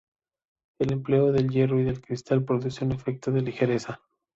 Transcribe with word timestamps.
El 0.79 0.93
empleo 0.93 1.31
del 1.31 1.51
hierro 1.51 1.79
y 1.79 1.83
del 1.83 2.01
cristal 2.01 2.43
produce 2.43 2.83
un 2.83 2.91
efecto 2.93 3.29
de 3.31 3.41
ligereza. 3.41 4.01